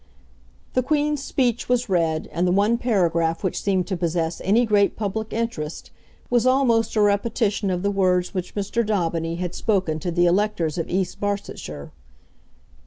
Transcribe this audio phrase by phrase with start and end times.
[0.73, 4.95] The Queen's Speech was read, and the one paragraph which seemed to possess any great
[4.95, 5.91] public interest
[6.27, 8.83] was almost a repetition of the words which Mr.
[8.83, 11.91] Daubeny had spoken to the electors of East Barsetshire.